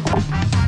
[0.00, 0.67] Thank you.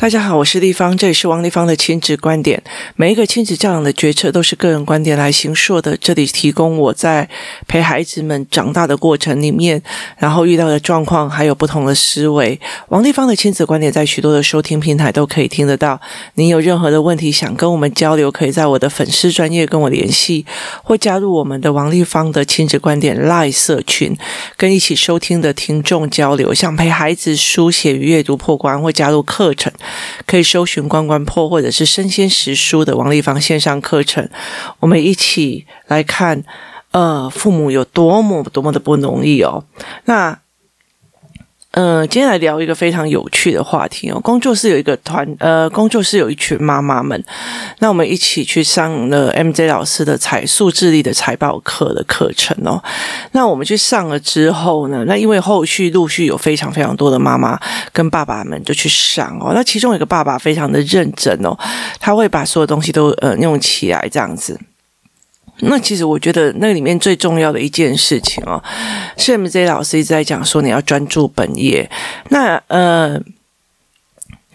[0.00, 2.62] 大家好，我是丽芳，这里是王立芳的亲子观点。
[2.96, 5.94] 每一个亲子教养的决策都是个人观点来形塑的。
[5.94, 7.28] 这里提供我在
[7.68, 9.82] 陪孩子们长大的过程里面，
[10.16, 12.58] 然后遇到的状况，还有不同的思维。
[12.88, 16.00] 王立芳的亲子观点在许多的收听平台都可以听得到。
[16.36, 20.46] 您有任何的问题想跟我们交流，可以在我的粉丝专业跟我联系，
[20.82, 24.16] 或加入我们的王立芳的亲子观点 LINE 社群，
[24.56, 26.54] 跟一起收听的听众交流。
[26.54, 29.70] 想陪孩子书写与阅读破关，或加入课程。
[30.26, 34.28] 可以搜寻“关关破”或者是“生鲜识书”的王丽芳线上课程，
[34.80, 36.44] 我们一起来看，
[36.92, 39.64] 呃，父母有多么多么的不容易哦。
[40.04, 40.38] 那。
[41.72, 44.18] 呃，今天来聊一个非常有趣的话题哦。
[44.18, 47.22] 工作室有一个团，呃，工作室有一群妈妈们，
[47.78, 52.82] 那我们一起去上了 MJ 老师的财数智力的财报课的课程哦。
[53.30, 57.56] 那我们去上了之后呢，那因为后续陆续有非常非常多的妈妈
[57.92, 59.52] 跟爸爸们就去上哦。
[59.54, 61.56] 那其中有一个爸爸非常的认真哦，
[62.00, 64.58] 他会把所有东西都呃用起来这样子。
[65.62, 68.62] 那其实我觉得那里面最重要的一件事情哦，
[69.16, 71.90] 是 MJ 老师一直在讲说你要专注本业。
[72.30, 73.20] 那呃，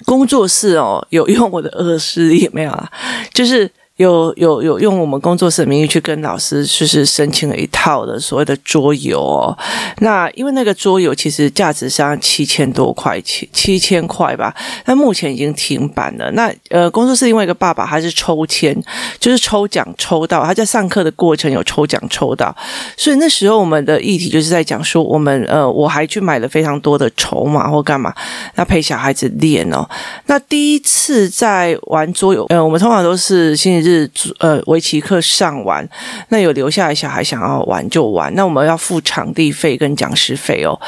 [0.05, 2.91] 工作室哦，有用我的恶势力没有啊，
[3.33, 3.71] 就是。
[3.97, 9.57] 有有有用我们工作室的名义去跟老师就是申请了一套的所谓的桌游哦，
[9.99, 16.29] 那因为那个桌游其实价值上七千多块钱，七千块吧，那目前已经停版了。
[16.31, 18.75] 那呃，工作室另外一个爸爸他是抽签，
[19.17, 22.53] 就是抽奖抽到，他在上课的过程有抽奖抽到，
[22.97, 28.13] 所以那时候我们的议题就是在讲说，我们呃我还去买了非常多的筹码或干嘛，
[28.55, 29.88] 那陪小孩子练哦。
[30.25, 35.88] 那第一次在玩桌游，呃，我们通常都是星期日呃，围棋课上完，
[36.30, 40.80] 那有留下来小孩想要玩就玩，那我们要付场地费跟讲师费哦。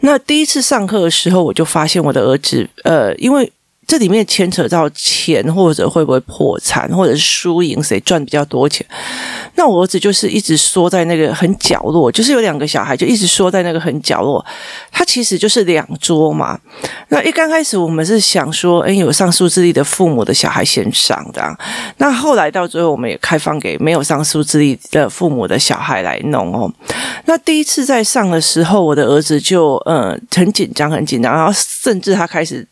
[0.00, 3.52] 那第一次上课的时候，我就发现我的儿子，呃，因为。
[3.90, 8.86] 这里面牵扯到钱，或者会不会破产，或者是输赢谁赚比较多钱。
[9.56, 14.46] 那我儿子就是一直缩在那个很角落，就是有两个小孩就一直缩在那个很角落。
[14.92, 16.56] 他其实就是两桌嘛。
[17.08, 21.42] 那一刚开始我们是想说，哎，有上数智力的父母的小孩先上的。
[21.96, 26.72] 那后来到最后，我们也开放给没有上数智力的父母的小孩来弄哦。
[27.24, 32.64] 那第一次在上的时候，我的儿子就嗯很紧张，很紧张，然后甚至他开始，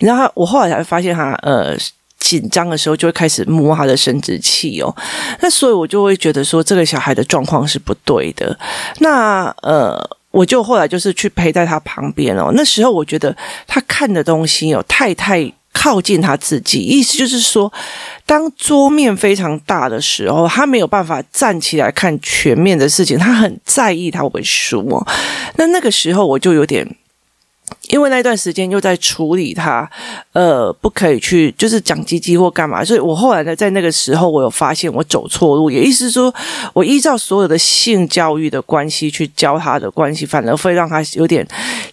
[0.00, 0.65] 你知道，我后来。
[0.68, 1.76] 才发现他呃
[2.18, 4.92] 紧张的时候就会开始摸他的生殖器哦，
[5.40, 8.58] 那所以我就会觉得说这个小孩的状况是不对的。
[8.98, 9.96] 那呃，
[10.30, 12.50] 我就后来就是去陪在他旁边哦。
[12.54, 17.72] 那时候我觉得他看的东西有太太靠近他自己，意思就是说，
[18.24, 25.06] 当桌面非常大的时候，他没有办法站起来看全面的事情，他很在意他会不会输哦。
[25.56, 26.96] 那那个时候我就有点。
[27.90, 29.88] 因为那段时间又在处理他，
[30.32, 36.34] 呃，不可以去就是讲鸡鸡或干嘛，所以我后来呢，在那个时候我有发现我走错路，也意思说
[36.72, 41.46] 我依照所有的性教育的关系去教他的关系，反而会让他有点。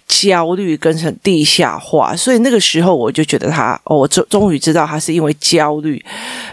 [0.06, 6.02] 焦虑跟成地下化，所以那个时候我就觉得他哦，我终终于知道他是因为焦虑。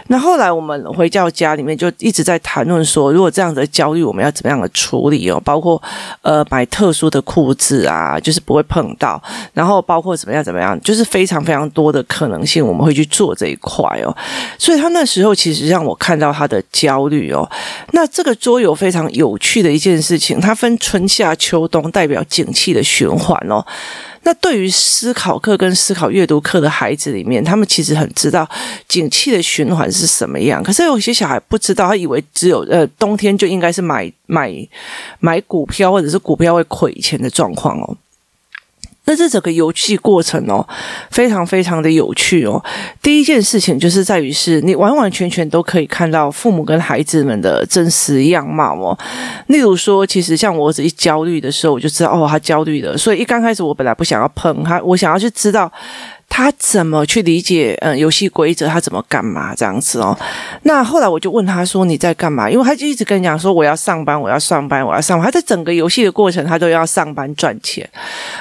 [0.07, 5.39] 那后来我们回到家里面就一直在谈论说，如果这样的焦虑，我们要怎么样的处理哦？
[5.45, 5.81] 包括
[6.21, 9.21] 呃买特殊的裤子啊，就是不会碰到，
[9.53, 14.15] 然后包括怎么样怎么样，就是非常非常多的可能性，我们会去做这一块哦。
[14.57, 17.49] 所以他那时候其实让我看到他的焦虑哦。
[17.91, 23.65] 那这个桌游非常有趣的一件事情，它分春夏秋冬，代表景气的循环哦。
[24.23, 28.47] 那对于思考课跟思考阅读课的孩子里面，他们其实很知道
[28.87, 30.61] 景气的循环是什么样。
[30.61, 34.53] 可是有些小孩不知道，他以为只有呃冬天就应该是买买
[35.19, 37.97] 买股票，或者是股票会亏钱的状况哦。
[39.05, 40.65] 那这整个游戏过程哦，
[41.09, 42.63] 非常非常的有趣哦。
[43.01, 48.97] 第一件事情就是在于是你完完全全都可以看到父母跟孩子们的真实样貌哦。
[49.47, 52.97] 例如说，其实像我儿子一焦虑的时候，我就知道哦，他焦虑的。
[52.97, 55.71] 所以一刚开始我本来不想要碰他，我想要去知道。
[56.33, 58.65] 他怎么去理解嗯游戏规则？
[58.65, 60.17] 他怎么干嘛这样子哦？
[60.63, 67.87] 那后来我就问他说：“你在干嘛？”因为他就一直跟你讲说：“我要上班，我要上班，我要上班。”他在整个游戏的过程，他都要上班赚钱。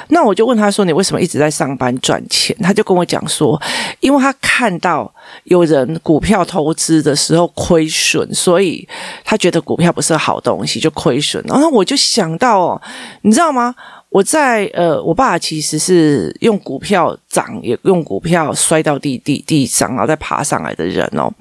[0.09, 3.61] 那我就问他说：“你为什么一直在上班赚钱？”他就跟我讲说
[3.99, 5.13] ：“因为他看到
[5.43, 8.89] 有人股票投资的时候亏损，所以
[9.25, 12.81] 他觉得股票不是好东西，就亏损。”然后我就想到，
[13.23, 13.75] 你知道吗？
[14.11, 21.33] 我在呃，我爸其实是用股票涨，也用股票摔到地地地上，然后再爬上来的人哦。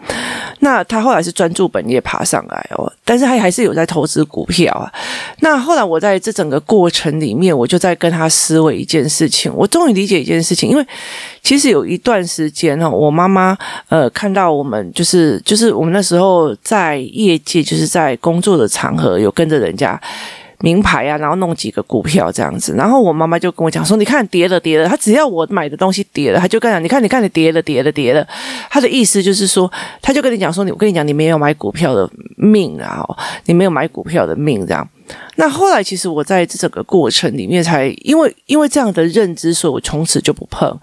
[0.60, 4.92] 那他后来是专注本业爬上来哦，但是他还是有在投资股票啊。
[5.40, 10.86] 那后来我在这整个过程里面，我就在跟他思维一件事情，我终于理解一件事情，因为
[11.42, 13.58] 其实有一段时间哦，我妈妈
[13.88, 20.00] 呃看到我们就是就是我们那时候在业界，就是在工作的场合有跟着人家。
[20.62, 28.28] 名牌啊，然后弄几个股票这样子，然后我妈妈就跟我讲说：“你看跌了跌了，他只要我买的东西跌了，他就跟你讲，你看你看你跌了跌了跌了。”
[28.70, 29.72] 他的意思就是说，
[30.02, 33.06] 他就跟你讲说：“你我跟你讲，你没有买股票的命啊，
[33.46, 34.88] 你没有买股票的命这样。”
[35.36, 40.78] 那后来，其实我在这整个过程里面，才因为因为这样的认知，所以我从此就不碰。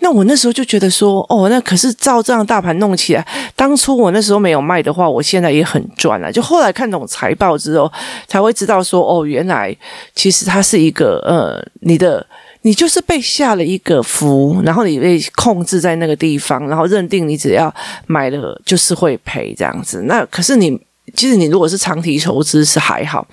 [0.00, 3.26] 那我那时候就觉得说，哦，那可是照这样大盘弄起来，
[3.56, 6.30] 当初我那时候没有卖的话，我现在也很赚了。
[6.30, 7.90] 就后来看懂财报之后，
[8.28, 9.74] 才会知道说，哦，原来
[10.14, 12.26] 其实它是一个呃，你的
[12.60, 17.74] 你就是被下了一个符，然后你被控制在那个地方，然后认定你只要
[18.06, 20.02] 买了就是会赔这样子。
[20.06, 20.78] 那可是你。
[21.14, 23.26] 其实你如果是长期投资是还好，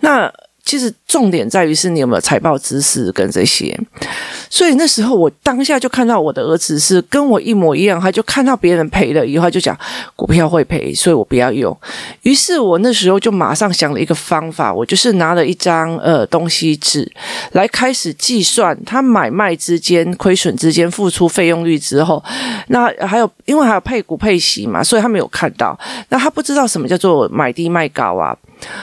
[0.00, 0.32] 那
[0.64, 3.78] 其实重点在于是你有没有财报知识跟这些。
[4.48, 9.76] 所以那时候我当下就看到我的儿子是跟我一模一样，他就看到别人赔了以后就讲
[10.16, 11.76] 股票会赔，所以我不要用。
[12.22, 17.10] 于是我那时候就马上想了一个方法，我就是拿了一张呃东西纸
[17.52, 22.22] 来开始计算他买卖之间亏损之间付出费用率之后，
[22.68, 25.78] 那还有因为还有配股配息嘛，所以他没有看到，
[26.08, 28.36] 那他不知道什么叫做买低卖高啊。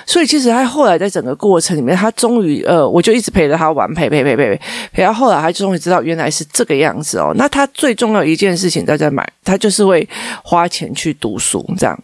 [0.05, 7.31] 所以其实他后来在整个过程里面，他终于呃，我就一直陪着他玩，陪陪陪陪陪，陪到后来，他终于知道原来是这个样子哦。
[7.35, 10.07] 那他最重要一件事情在这买，他就是会
[10.43, 11.99] 花钱去读书这样。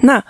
[0.00, 0.22] 那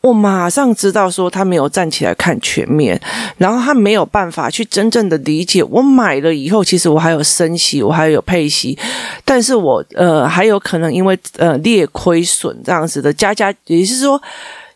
[0.00, 3.00] 我马上知道说他没有站起来看全面，
[3.36, 8.76] 然后他没有办法去真正的理解我买了以后，其实我还有升息，我还有配息，
[9.24, 14.20] 但是我呃还有可能因为呃劣亏损这样子的加加，也是说。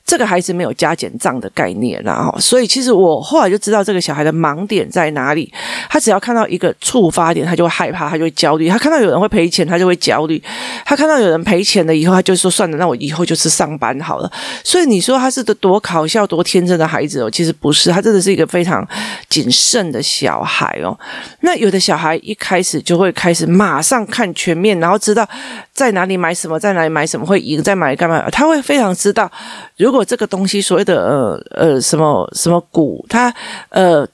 [0.05, 5.53] 这个孩子没有加减账的概念，然后，所以其实我后来就知道这个小孩的盲点在哪里。
[5.89, 8.69] 他只要看到一个触发点，他就会害怕，他就会焦虑。
[8.69, 10.43] 他看到有人会赔钱，他就会焦虑。
[10.85, 14.31] 他看到有人赔钱了以后，他就说：“算了，那我以后就是上班好了。”
[14.65, 18.87] 所以你说他是个多搞笑、多天真的孩子哦，其实不是，他真的是一个非常
[19.29, 20.99] 谨慎的小孩哦。
[21.41, 25.29] 那有的小孩一开始就会开始马上看全面，然后知道
[25.73, 28.29] 在哪里买什么，在哪里买什么会赢，在买干嘛？
[28.31, 29.31] 他会非常知道
[29.77, 30.03] 如如果。
[30.13, 33.33] 这个东西所谓的呃呃什么什么股，它
[33.71, 34.07] 呃。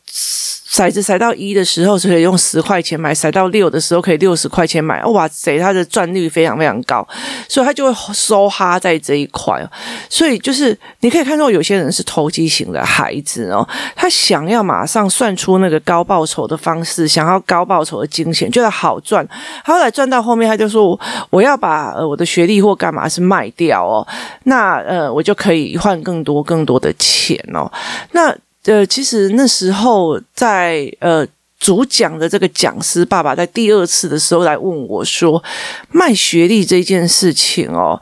[0.70, 5.02] 骰子骰到一的时候，是可以用十块钱买；骰到六的时候，可以六十块钱买。
[5.06, 7.06] 哇塞，它的赚率非常非常高，
[7.48, 9.66] 所以他就会梭哈在这一块。
[10.10, 13.66] 所以就是你可以看到，有些人是投机型的孩子哦，
[13.96, 19.26] 他想要马上算出那个高报酬的方式，想要高报酬的金钱，觉得好赚。
[19.64, 20.98] 后来赚到后面，他就说
[21.30, 24.06] ：“我要把我的学历或干嘛是卖掉哦，
[24.44, 27.70] 那呃我就可以换更多更多的钱哦。”
[28.12, 28.36] 那
[28.68, 31.26] 呃，其实那时候在呃
[31.58, 35.42] 主讲的这个讲师爸爸在第二次的时候来问我说，
[35.90, 37.98] 卖学历这件事情哦，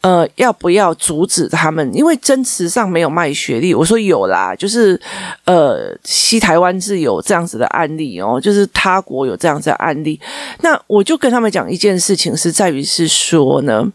[0.00, 1.88] 呃，要不要阻止他们？
[1.94, 3.72] 因为真实上没有卖学历。
[3.72, 5.00] 我说有啦，就是
[5.44, 10.20] 呃，西台湾是有这样子的案例哦，就是他国有这样子的案例。
[10.62, 13.92] 那我就跟他们讲一件事情，是在于是说呢。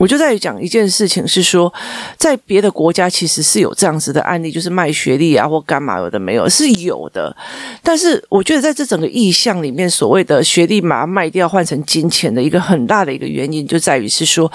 [0.00, 1.70] 我就在讲一件事情，是说，
[2.16, 7.36] 在别的国家其实是有这样子的案例，就是卖学历啊或干嘛有的没有是有的，
[7.82, 14.50] 但是我觉得在这整个意象里面，所谓的学历把它卖掉换成金钱的一个很大的一个原因，就在于是说，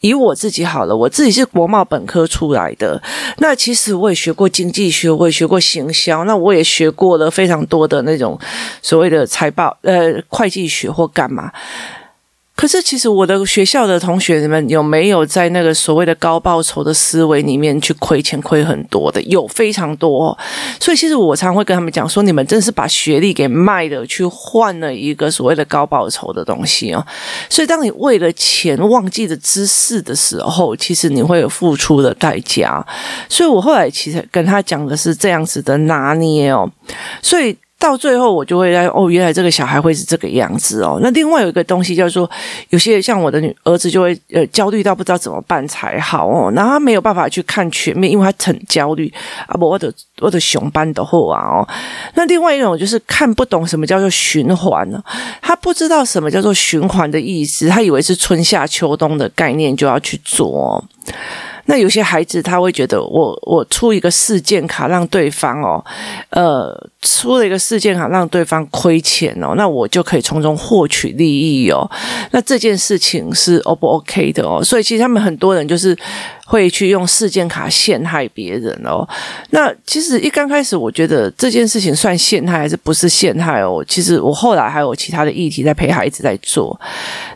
[0.00, 3.02] 以我自己好了，我自己是国贸本科出来的，
[3.38, 8.38] 那其实我也学过经济学，我也学过行销，那我也学过了非常多的那种
[8.82, 11.50] 所谓的财报呃会计学或干嘛。
[12.60, 19.18] 可是，其实我的学校的同学们有没有在那个所谓的高报酬的思维里面去亏钱亏很多的？
[19.22, 20.36] 有非常多。
[20.78, 27.02] 所以，其实我常会跟他们讲说：你们真是把学历给卖了，去换了一个所谓的高报酬的东西哦。
[27.48, 32.86] 所以，当你为了钱忘记了知识的时候，其实你会有付出的代价。
[33.26, 36.70] 所以我后来其实跟他讲的是这样子的拿捏哦。
[37.22, 37.56] 所以。
[37.80, 41.00] 到最后，我就会来哦，原来这个小孩会是这个样子哦。
[41.02, 42.30] 那另外有一个东西叫做，
[42.68, 49.12] 有些像我的女儿子就会呃焦虑到不知道怎么办才好哦，然后他没有办法去看全面，因为他很焦虑
[49.46, 49.56] 啊。
[49.56, 51.66] 不，我的我的熊班的货啊哦。
[52.14, 55.02] 那另外一种就是看不懂什么叫做循环呢？
[55.40, 60.84] 他不知道什么叫做循环的意思，他以为是春夏秋冬的概念就要去做哦。
[61.70, 65.82] 那有些孩子他会觉得我，我出一个事件卡让对方哦，
[66.30, 71.88] 呃，出了一个事件卡让对方亏钱哦，那我就可以从中获取利益哦。
[72.32, 74.60] 那这件事情是 O 不 OK 的哦？
[74.64, 75.96] 所以其实他们很多人就是。
[76.50, 79.08] 会去用事件卡陷害别人哦。
[79.50, 83.84] 那其实一刚开始，我觉得这件事情算陷害还是不是陷害哦？
[83.86, 86.78] 其实我后来还有其他的议题在陪孩子在做。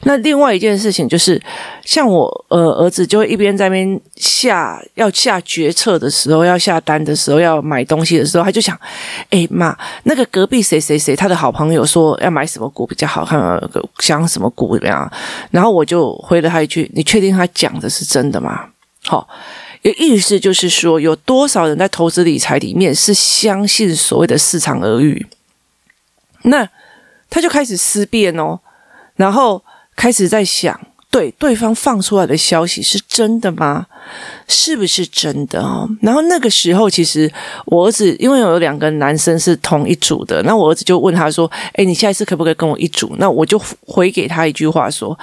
[0.02, 1.40] 那另外一件事情就是，
[1.84, 8.76] 像我呃儿子就会一边在那边下要下决策的时候，要下单的时候，要买东西的时候，他就想：
[9.30, 13.38] 哎妈，那个隔壁谁谁谁他的好朋友说要买什么股比较好看，
[14.00, 15.08] 想什么股怎么样？
[15.52, 18.70] 然后我就回了他一句：你确定他讲的是真的吗？
[19.06, 19.28] 好，
[19.82, 25.26] 有意思就是说，有多少人在投资理财里面是相信所谓的市场耳语？
[26.42, 26.68] 那
[27.28, 28.60] 他就开始思辨哦，
[29.16, 29.62] 然后
[29.94, 30.78] 开始在想，
[31.10, 33.86] 对，对方放出来的消息是真的吗？
[34.48, 35.88] 是不是真的哦？
[36.02, 37.32] 然后那个时候，其实
[37.66, 45.18] 我儿子因为有两个男生是同一组的，那我儿子就问他说：“诶，你下一次可不可以跟我一组？”那我就回给他一句话说：“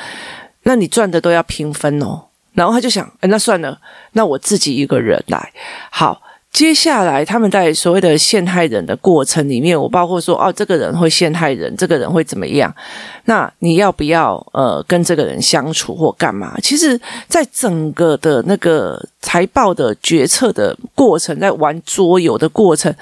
[0.64, 3.80] 那你赚的都要平分哦。”然后他就想，哎，那算了，
[4.14, 5.52] 那我自己一个人来。
[5.90, 12.76] 好，接下来他们在所谓的陷害人的过程里面，我包括说，哦，这个人会陷害人，这个人会怎么样？
[13.24, 16.54] 那你要不要呃跟这个人相处或干嘛？
[16.62, 22.94] 其实，在整个的那个财报的决策的过程，在玩桌游的过程，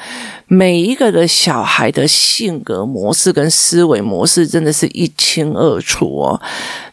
[0.46, 6.40] 每一个的小孩的性格模式跟思维模式，真的是一清二楚哦。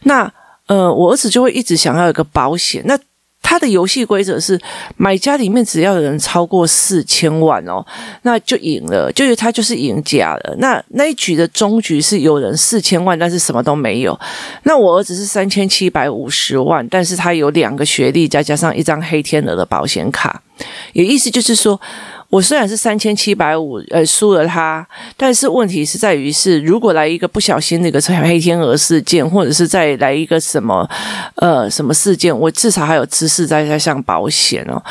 [0.01, 0.33] 那。
[0.67, 2.81] 呃，我儿子就会一直想要一个保险。
[2.85, 2.97] 那
[3.41, 4.59] 他的游戏规则是，
[4.97, 7.85] 买家里面只要有人超过四千万哦，
[8.23, 10.55] 那就赢了，就是他就是赢家了。
[10.57, 14.19] 那那一局的终局是有人四千万，但是什么都没有。
[14.63, 20.41] 那我儿子是三千七百五十万，但是他有两个学历，再加上一张黑天鹅的保险卡，
[20.93, 21.79] 有意思就是说。
[22.29, 30.89] 我虽然是三千七百五，呃，输了他，但是问题是在于是，如果来一个不小心那个黑天鹅事件，或者是再来一个什么，
[31.35, 34.81] 呃，什么事件，我至少还有姿势在在上保险哦。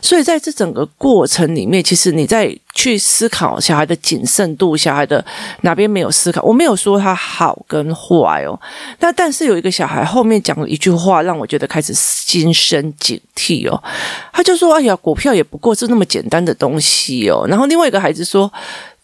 [0.00, 2.56] 所以在这整个过程里面，其实你在。
[2.76, 5.24] 去思考小孩的谨慎度，小孩的
[5.62, 6.42] 哪边没有思考？
[6.42, 8.60] 我没有说他好跟坏哦。
[9.00, 13.82] 那但是有一个小孩后面讲了一句话，让我觉得开始心生警惕哦。
[14.30, 18.52] 他就说：“哎呀，股票也不过是那么简单的东西哦。”然后另外一个孩子说：“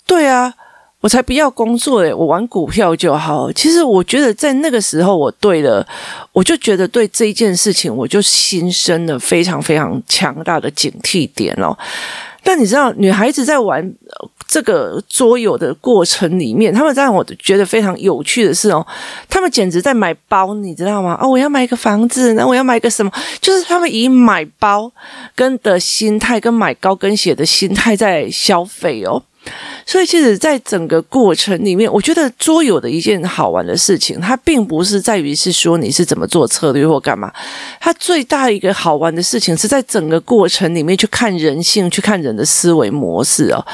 [0.07, 0.53] 对啊，
[1.01, 5.87] 我才不要工作诶，我玩股票就好。”其实我觉得在那个时候，我对了，
[6.33, 11.75] 我就觉得对这一件事情，我就心生了非常非常强大的警惕点哦。
[12.43, 13.95] 但你知道，女孩子在玩
[14.53, 18.87] 这个桌游的过程里面，他们让我觉得非常有趣的是哦，
[19.27, 21.19] 他们简直在买包，你知道吗？
[21.19, 23.11] 哦，我要买一个房子，那我要买一个什么？
[23.41, 24.93] 就是他们以买包
[25.35, 29.23] 跟的心态，跟买高跟鞋的心态在消费哦。
[29.87, 37.33] 所以，其实，在整个过程里面，我觉得桌游的一件好玩的事情，它并不是在于是说你是怎么做策略或干嘛，
[37.81, 43.67] 它最大一个好玩的事情是在整个过程里面去看人性，去看人的思维模式哦。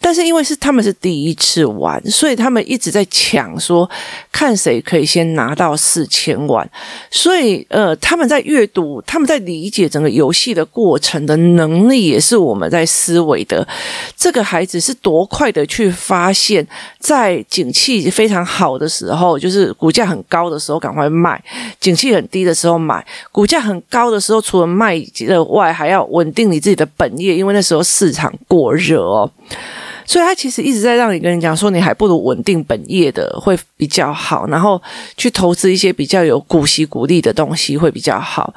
[0.00, 3.88] 但是因为是他们是第一次玩，所以他们一直在抢说，
[4.30, 6.68] 看谁可以先拿到四千万。
[7.10, 13.66] 所以呃，他们在阅读，他们在理解整个游戏的过程的能力，也是我们在思维的。
[14.16, 16.66] 这个孩子是多快的去发现，
[16.98, 21.38] 在景气非常好的时候，就是股价很高的时候赶快卖；
[21.80, 23.04] 景气很低的时候买。
[23.32, 29.30] 股价很高的时候，除了卖的外，还要稳定你自己的本业，因为那时候市场过热哦。
[30.06, 34.80] 所以，他其实一直在让你跟人讲说，你还不如稳定本业的会比较好，然后
[35.16, 38.52] 去投资一些比较有股息股利的东西会比较好。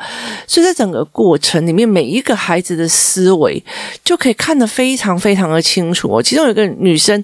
[0.46, 3.64] 所以在整个过程里面，每一个孩子的思维
[4.04, 6.22] 就可以看得非常非常的清楚。
[6.22, 7.24] 其中有一个女生，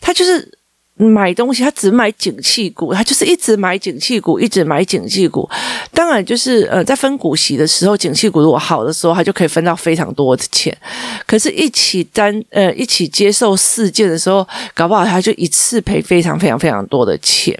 [0.00, 0.58] 她就是。
[0.96, 5.48] 买东西，他只买景气股，他就是一直买景气股，一直买景气股。
[5.92, 10.76] 当然，就是呃，在分股息的时候，景气股如果好的时候，他就可以分到非常多的钱。
[11.26, 17.58] 可是，一起单呃一起接受事件的时候，搞不好他就一次赔非常非常非常多的钱。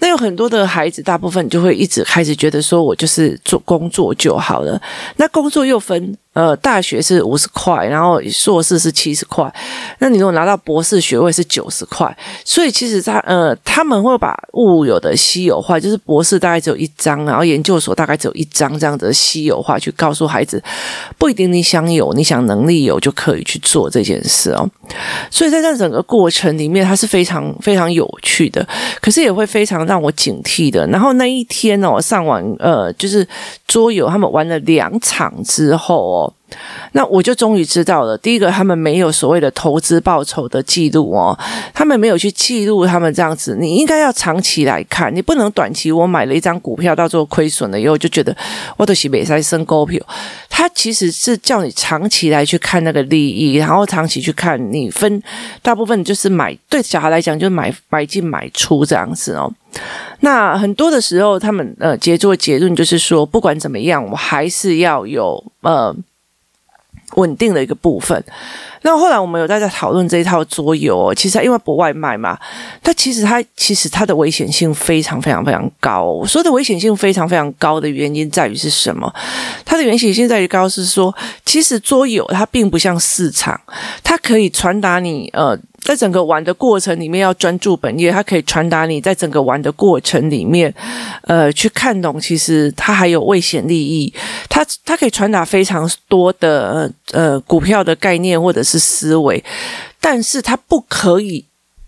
[0.00, 4.80] 那有很多的孩子，大部分就会一直开始觉得说，我就是做工作就好了。
[5.16, 6.16] 那工作又分。
[6.38, 9.52] 呃，大学是五十块，然后硕士是七十块，
[9.98, 20.62] 那你如果拿到博士学位是九十块，所以其实他呃，他们会把物有的稀有化，就是博士大概只有一张，然后研究所大概只有一张这样子的稀有化，去告诉孩子，
[21.18, 24.70] 不一定你想有，你想能力有就可以去做这件事哦。
[25.32, 28.64] 所以在这整个过程里面，它是非常非常有趣的，
[29.00, 30.86] 可是也会非常让我警惕的。
[30.86, 33.26] 然后那一天呢，我上完呃，就是
[33.66, 36.27] 桌游，他们玩了两场之后哦。
[36.92, 41.38] 那我就终于知道了，第一个，他们没有所谓的投资报酬的记录哦，
[41.74, 48.34] 他们没有去记录他们这样子，你应该要长期来看，你不能短期我买了一张股票，到最后亏损了以后就觉得
[48.78, 50.02] 我的是没在升股票，
[50.48, 55.22] 他其实是叫你长期来去看那个利益，然后长期去看你分，
[55.60, 59.52] 大部分就是买，对小孩来讲就是买买进买出这样子哦。
[60.20, 65.94] 那很多的时候，他们呃结做结论就是说，不管怎么样，我还是要有呃。
[67.16, 68.22] 稳定的一个部分。
[68.82, 72.38] 那后来我们有在在讨论这一套桌游，其实因为不外卖嘛，
[72.82, 76.24] 它其实它其实它的危险性非常非常非常高。
[76.24, 79.12] 所有的危险性非常非常高的原因在于是什么？
[79.64, 81.12] 它的危险性在于高是说，
[81.44, 83.60] 其实桌游它并不像市场，
[84.04, 85.58] 它可以传达你呃。
[85.80, 90.74] 在整个玩的过程里面，要专注本业，它可以传达你在整个玩的过程里面，
[91.22, 94.12] 呃，去看懂其实它还有危险利益，
[94.58, 99.44] 它它可以传达非常多的呃股票的概念或者是思维，
[100.00, 101.44] 但是它不可以，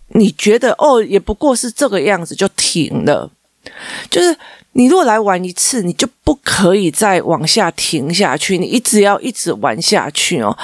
[0.09, 3.29] 你觉得哦，也不过是这个样子就停了，
[4.09, 4.37] 就是。
[4.73, 10.57] 你如果来玩一次，你就不可以再往下停下去，你一直要一直玩下去哦。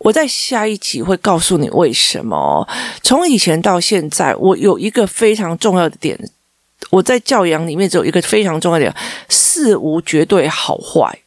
[0.00, 2.68] 我在下一集会告诉你为什么哦。
[3.02, 6.14] 从以前到现在，我有一个非常重要的点，
[6.90, 8.94] 我在教养里面只有一个非常重要的点：
[9.30, 11.20] 事无绝对好坏。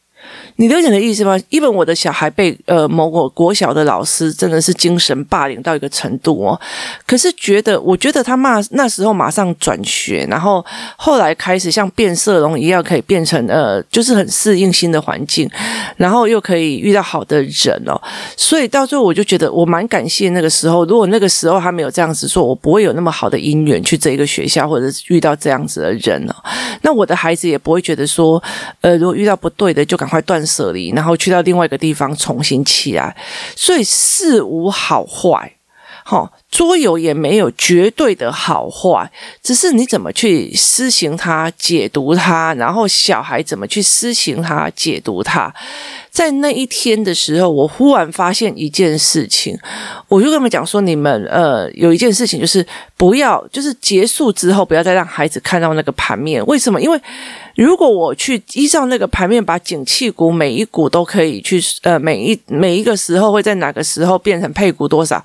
[0.60, 1.38] 你了解的意思吗？
[1.50, 6.60] 一本我的小孩被呃某个国小的老师真的是精神霸凌到一个程度哦，
[7.06, 10.64] 可是觉得我觉得他骂那时候马上转学，然后
[10.96, 15.48] 后来开始像变色龙一样可以变成呃就是很适应新的环境，
[15.96, 17.94] 然后又可以遇到好的人哦，
[18.36, 26.34] 所以到最后我就觉得我蛮感谢那个时候，如果那个时候他没有这样子说，我不会有那么好的姻缘去这一个学校，或者是遇到这样子的人哦，
[26.82, 28.42] 那我的孩子也不会觉得说
[28.80, 30.44] 呃如果遇到不对的就赶快断。
[30.48, 33.14] 舍离，然后去到另外一个地方重新起来，
[33.54, 35.52] 所以事无好坏，
[36.04, 39.10] 哈，桌游也没有绝对的好坏，
[39.42, 45.54] 只是你怎么去施行它、解读它，然后小孩怎么去施行它、解读它。
[46.10, 49.56] 在那一天的时候，我忽然发现一件事情，
[50.08, 56.44] 我就跟他们讲说：你们呃，有一件事情就是不要，就是结束之后不要再让孩子看到那个盘面。
[56.46, 56.80] 为什么？
[56.80, 57.00] 因为
[57.58, 65.20] 如果我去依照那个盘面，把景气股每一股都可以去呃，每一每一个时候会在哪个时候变成配股多少，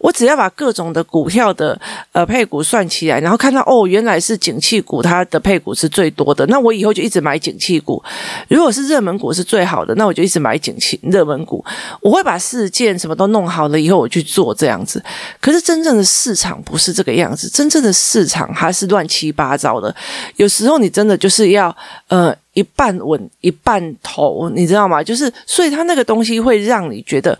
[0.00, 1.80] 我只要把各种的股票的
[2.10, 8.02] 呃配股算起来，然后看到哦，原来是景气股它的配股是最多的，那我以后就一直买景气股。
[8.48, 11.64] 如果是热门股是最好的，那我就一直买景气热门股。
[12.00, 15.00] 我会把事件什么都弄好了以后，我去做这样子。
[15.40, 19.94] 可是真正的市场不是这个样子，真正的市场它是乱七八糟的。
[20.34, 21.75] 有时候你真的就是要。
[22.08, 25.02] 呃，一半稳一半投，你知道吗？
[25.02, 27.38] 就是，所以它那个东西会让你觉得，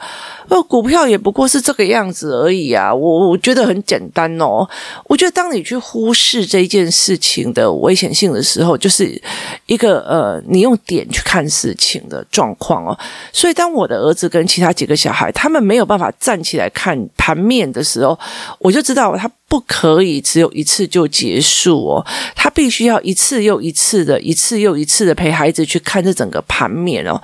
[0.49, 2.95] 呃，股票也不过是这个样子而已啊。
[2.95, 4.69] 我我觉得很简单哦。
[5.05, 9.21] 我觉得当你去忽视这件事情的危险性的时候，就是
[9.67, 12.99] 一个呃，你用点去看事情的状况哦。
[13.33, 18.19] 所以当我的儿子跟其他几个小孩他们没有办法站起来看盘面的时候，
[18.59, 19.31] 我就知道他。
[19.57, 27.23] 不可以只有一次就结束哦，他必须要一次又一次的，一次又一次的陪孩子去看这整个盘面哦。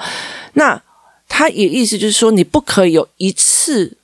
[0.55, 0.83] 那
[1.29, 3.99] 他也意思就是说，你不可以有一次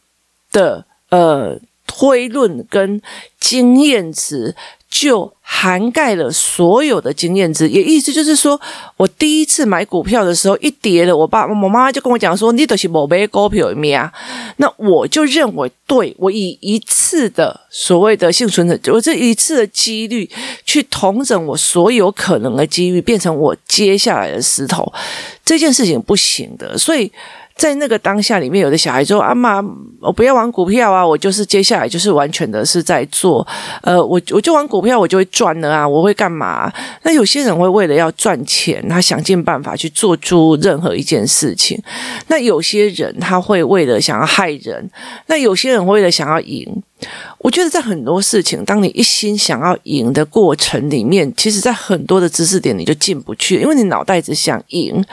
[0.52, 3.00] 的呃推论跟
[3.40, 4.54] 经验值。
[4.90, 8.58] 就涵盖了所有的经验值，也意思就是说，
[8.96, 14.12] 我第一次买股票的时候一跌了，我爸我妈妈就跟我讲说，你都是没买股票没啊？
[14.56, 20.28] 那我就认为，对，我以一次的所谓的幸存者，我这一次的几率
[20.64, 24.92] 去统整我所有可能的机遇，变成我接下来的石头，
[25.44, 27.12] 这件事情不行的，所以。
[27.58, 29.60] 在那个当下里面，有的小孩说：“阿妈，
[30.00, 33.44] 我不要玩股票啊，我就是接下来就是完全的是在做，
[33.82, 36.72] 呃，我我就玩股票，我就会赚了啊，我会干嘛？
[37.02, 41.76] 那有些人会为了要赚钱，他想尽办法去做出任何一件事情。
[42.28, 44.88] 那有些人他会为了想要害人，
[45.26, 46.64] 那有些人会为了想要赢。
[47.38, 55.04] 我觉得在很多事情，当你一心想要赢的过程里面，其实在很多的知识点你就进不去，因为你脑袋只想赢。”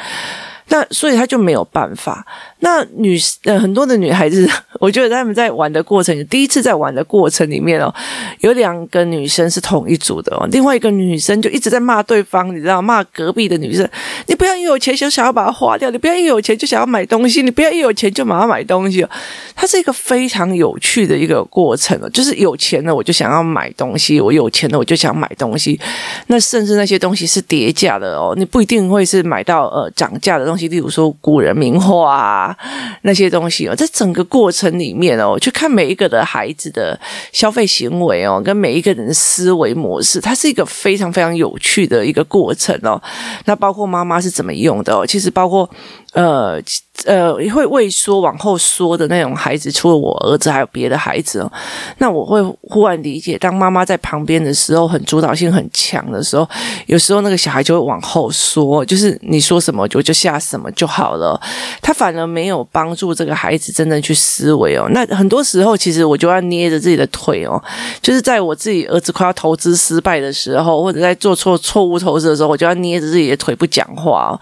[0.68, 2.26] 那所以他就没有办法。
[2.66, 4.50] 那女呃很多的女孩子
[4.82, 7.94] 我觉得他们在玩的过程，第一次在玩的过程里面哦，
[8.40, 13.88] 有两个女生是同一组的哦，另外一个女生就一直在骂对方，你知道，骂隔壁的女生，
[14.26, 19.10] 你不要一有钱就想要把它花掉，你不要一有钱就想要买东西，你不要一有钱就马上买东西哦。
[19.56, 25.80] 它是一个非常有趣的一个过程哦，就是有钱了我就想要买东西，我有钱了我就想买东西，
[26.28, 32.55] 那甚至那些东西是叠价的哦，你不一定会是买到呃涨价的东西，例如说古人名画啊
[33.02, 37.00] 那些东西哦，在整个过程里面哦，去看每一个的孩子的
[37.32, 43.02] 消费行为哦，跟每一个人的思维模式，它是一个非常非常有趣的一个过程哦。
[43.46, 45.70] 那包括妈妈是怎么用的哦，其实包括。
[46.16, 46.62] 呃
[47.04, 51.52] 呃，会畏缩往后缩的那种孩子，除了我儿子，还有别的孩子哦。
[51.98, 56.48] 那我会忽然理解，当妈妈在旁边的时候，很主导性很强的时候，
[56.86, 61.40] 有时候那个小孩就会往后缩，就是你说什么，我就下什么就好了。
[61.82, 64.88] 他反而没有帮助这个孩子真正去思维哦。
[64.92, 67.62] 那很多时候，其实我就要捏着自己的腿哦，
[68.02, 74.40] 就是在我自己儿子快要投资失败的时候，或者在做错错误投资的时候，我就要捏着自己的腿不讲话哦。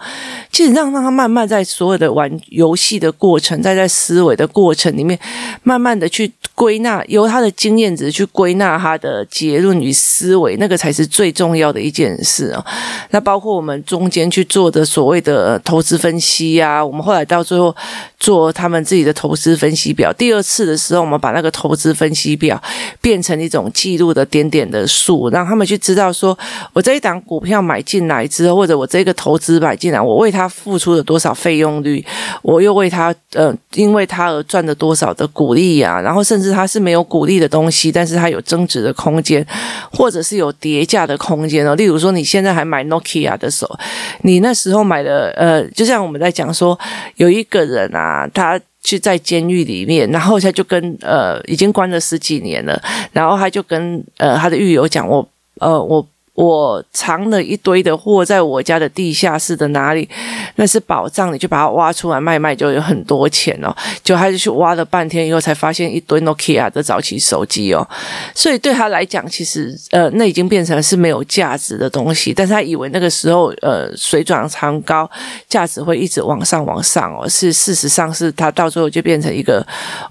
[0.52, 1.63] 其实让让他慢慢在。
[1.64, 5.18] 所有的玩游戏的过程，在在思维的过程里面，
[5.62, 12.64] 慢慢的去归纳，由他的经验值去归纳他的结论与思维，那个才是最重要的一件事啊。
[13.10, 17.74] 那包括我们中间去做的所谓的投资分析呀，我们后来到最后
[18.20, 20.12] 做他们自己的投资分析表。
[20.12, 22.62] 第二次的时候，我们把那个投资分析表
[23.00, 26.36] 变成一种记录的点点的数，让他们去知道说，
[26.72, 32.04] 我这一档股票买进来之后，或者我这个投资买进来，我为他付出了多少费用率，
[32.42, 39.44] 我又为他呃，因为他而赚了多少的股利呀，然后甚至他是没有股利的东西，但是他有增值的空间，
[39.92, 41.74] 或者是有叠价的空间哦。
[41.74, 43.78] 例如说，你现在还买 Nokia 的时候，
[44.22, 46.78] 你那时候买的呃，就像我们在讲说，
[47.16, 52.80] 有一个人啊，他去在监狱里面，然后他就跟呃，已经关了十几年了，
[53.12, 55.26] 然后他就跟呃他的狱友讲，我
[55.60, 56.06] 呃我。
[56.34, 60.08] 我藏了一堆的货在我家的地下室的哪里？
[60.56, 63.72] 那是宝藏，你就把它挖出来卖卖，就有很多钱哦。
[64.02, 67.88] 就还是去挖了半天以后，才发现一堆 Nokia 的早期手机哦。
[68.34, 72.34] 所以对他来讲，其实呃，那已经变成是没有价值的东西。
[72.34, 75.08] 但是他以为那个时候呃，水涨船高，
[75.48, 77.28] 价值会一直往上往上哦。
[77.28, 79.64] 是事实上是他到最后就变成一个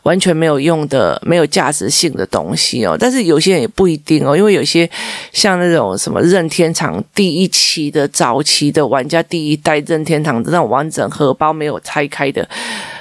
[0.03, 2.95] 完全没有用的、没有价值性的东西哦。
[2.97, 4.89] 但是有些人也不一定哦，因为有些
[5.33, 6.12] 像那种什么。
[6.21, 12.47] 任天堂第一期的早期的玩家，第一代任天堂的那种完整荷包没有拆开的，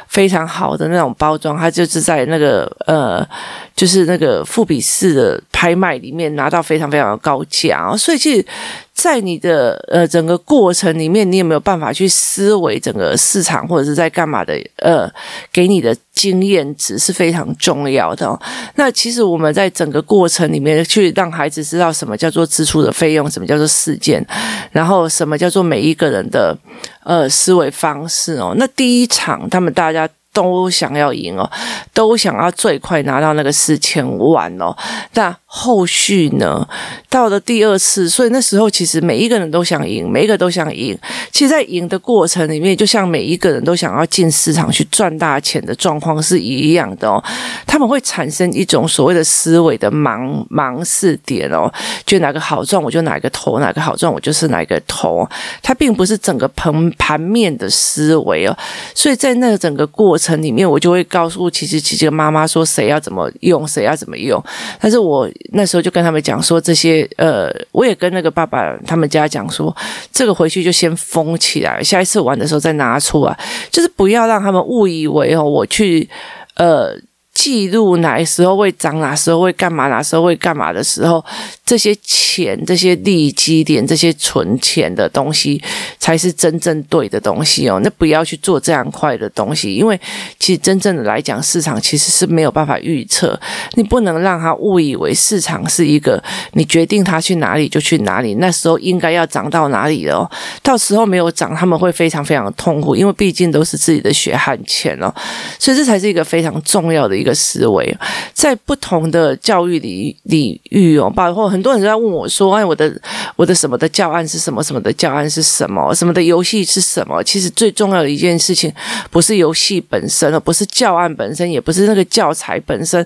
[0.09, 3.27] 非常好的那种包装，它就是在那个呃，
[3.75, 8.47] 就是那个富比士的拍卖里面拿到非常非常的高价，所以其实。
[8.95, 14.55] 在你的呃整个过程里面，你有没有办法去思维整个市场或者是在干嘛的？
[14.77, 15.11] 呃，
[15.53, 18.41] 给你的经验值是非常重要的哦。
[18.77, 24.25] 那其实我们在整个过程里面去让孩子知道什么叫做支出的费用，什么叫做事件，
[24.71, 26.57] 然后什么叫做每一个人的
[27.03, 28.55] 呃思维方式哦。
[28.57, 30.09] 那第一场他们大家。
[30.35, 31.45] 都想要赢哦，
[31.93, 34.75] 都想要最快拿到那个四千万哦。
[35.13, 36.67] 那后续呢？
[37.11, 40.99] 到了第二次，所以那时候其实每一个人都想赢，每一个都想赢。
[41.31, 47.23] 其实，在赢的过程里面，就像每一个人都想要进市场去赚大钱的状况是一样的哦。
[47.67, 51.73] 他们会产生一种所谓的思维的盲盲视点哦，
[52.05, 55.29] 就哪个好赚我就哪个投，哪个好赚我就是哪个投。
[55.63, 58.57] 它并不是整个盘盘面的思维哦，
[58.95, 60.33] 所以在那个整个过程。
[60.43, 64.43] 里面，我就会告诉其实其实妈妈说谁要怎么用，谁要怎么用。
[64.81, 69.75] 但是我那时候就跟他们讲说这些，呃，我也跟那个爸爸他们家讲说，
[70.13, 73.39] 这个回去就先封起来，下一次玩的时候再拿出来，
[73.71, 76.09] 就是不要让他们误以为哦，我去
[76.57, 76.97] 呃。
[77.43, 81.25] 记录哪时候会涨，哪时候会干嘛，哪时候会干嘛的时候，
[81.67, 85.61] 这些钱、这些利基点、这些存钱的东西，
[85.99, 87.81] 才是真正对的东西哦。
[87.83, 90.01] 那不要去做这样快的东西，因为
[90.39, 93.37] 其实真正的来讲，市场其实是没有办法预测。
[93.75, 100.31] 你不能让他误以为市场是一个你决定他去哪里就去哪里，那时候应该要涨到哪里了哦。
[100.63, 105.13] 到时候没有涨，他们会非常非常的痛苦，因为毕竟都是自己的血汗钱哦。
[105.59, 107.32] 所以这才是一个非常重要的一个。
[107.35, 107.97] 思维
[108.33, 112.93] 在不同的教育领领域哦，包括很多人都在问我说：“哎，我的
[113.37, 114.63] 我的什么的教案是什么？
[114.63, 115.95] 什么的教案是什么？
[115.95, 118.73] 什么的游戏是什么？”其实最重要的一件事情，
[119.11, 123.05] 不是游戏本身，而不是教案本身，也不是那个教材本身，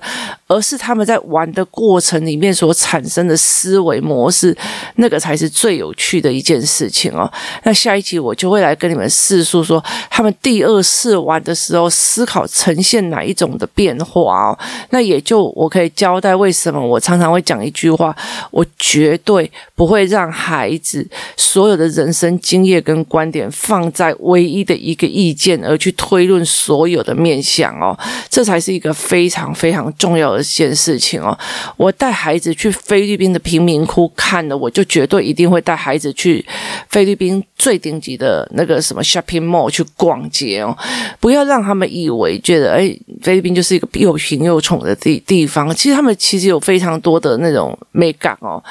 [0.49, 4.57] 而是他们在玩的过程里面所产生的思维模式，
[4.97, 7.31] 那个才是最有趣的一件事情哦。
[7.65, 14.59] 那下一集我就会来跟你们叙述说，他们第二次玩的时候思考呈现哪一种的变化哦。
[14.91, 18.15] 那也就我可以交代为什么我常常会讲一句话，
[18.51, 21.07] 我绝对不会让孩子
[21.37, 27.99] 所有的人生经验跟观点放在唯一的一个意见而去推论所有的面向哦。
[28.31, 31.37] 这才是一个非常非常重要的一件事情哦。
[31.77, 36.45] 我带孩子去菲律宾的贫民窟看了，我就绝对一定会带孩子去
[36.91, 40.77] 菲律宾最顶级的那个什么 shopping mall 去逛街哦。
[41.21, 45.75] 不要让他们以为觉得哎，菲律宾就是一个又贫又穷的地地方。
[45.75, 48.63] 其实他们其实有非常多的那种美感哦。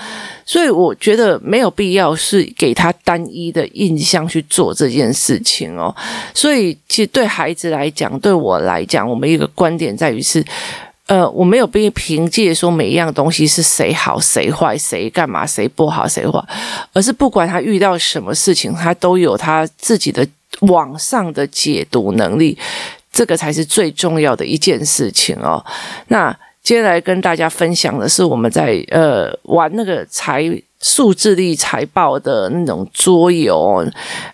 [0.46, 5.94] 所以我觉得没有必要是给他单一的印象去做这件事情哦。
[6.34, 10.44] 所以其实对孩子来讲，对我来讲，我们一个观点在于是，
[11.08, 16.44] 呃，我没有被凭借说每一样东西是谁好谁坏，谁干嘛谁不好谁坏，
[16.94, 20.28] 而是不管他遇到什么事情，他都有他自己的
[20.62, 22.58] 网上的解读能力，
[23.12, 25.64] 这个才是最重要的一件事情哦。
[26.08, 26.36] 那。
[26.66, 30.44] 接下来跟大家分享的是我们在呃玩那个财
[30.82, 33.86] 数字力财报的那种桌游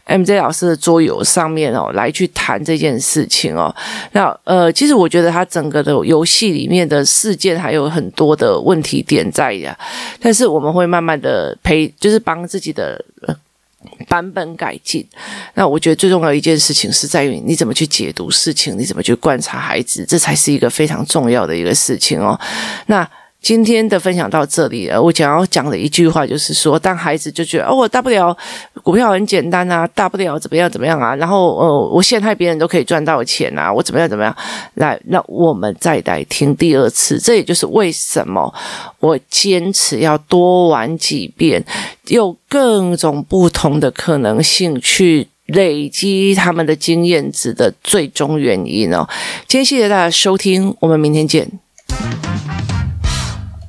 [0.08, 3.76] ，MJ 老师的桌游上面哦，来去谈这件事情哦。
[4.14, 9.78] 那呃，其实我觉得它整个的游戏里面的事件还有很多的问题点在呀，
[10.22, 13.04] 但是我们会慢慢的陪，就是帮自己的。
[14.08, 15.08] 版本改进，
[15.54, 22.40] 那我觉得最重要一件事情是在于你怎么去解读事情，你怎么去观察孩子，这才是一个非常重要的一个事情哦。
[22.88, 23.08] 那。
[23.42, 28.36] 今天的分享到这里了，我想要讲的一句话就是说，当孩子就觉得哦，我大不了
[28.84, 34.36] 股票很简单啊，大不了怎么样怎么样啊，然后呃，我陷害别人都可以赚到钱啊，我怎么样怎么样，
[34.76, 38.54] 来，那我们再来听第二次，这也就是为什么
[39.00, 41.66] 我坚持要多玩几遍，
[42.08, 45.28] 有各种不同的可能性去。
[45.48, 49.06] 累积他们的经验值的最终原因哦。
[49.48, 51.46] 今天谢谢大家收听，我们明天见。